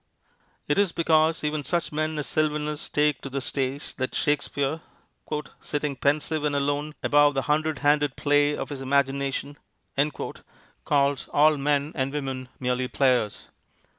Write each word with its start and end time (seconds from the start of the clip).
It 0.67 0.79
is 0.79 0.91
because 0.91 1.43
even 1.43 1.63
such 1.63 1.91
men 1.91 2.17
as 2.17 2.25
Sylvanus 2.25 2.89
take 2.89 3.21
to 3.21 3.29
the 3.29 3.39
stage 3.39 3.93
that 3.97 4.15
Shakespeare, 4.15 4.81
"sitting 5.59 5.95
pensive 5.95 6.43
and 6.43 6.55
alone, 6.55 6.95
above 7.03 7.35
the 7.35 7.43
hundred 7.43 7.77
handed 7.85 8.15
play 8.15 8.57
of 8.57 8.69
his 8.69 8.81
imagination," 8.81 9.59
calls 10.85 11.27
all 11.31 11.55
men 11.57 11.91
and 11.93 12.11
women 12.11 12.49
merely 12.59 12.87
players. 12.87 13.49